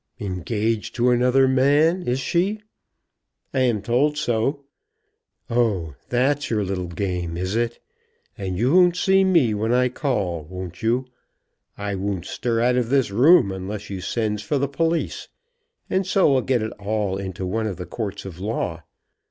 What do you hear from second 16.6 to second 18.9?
it all into one of the courts of law.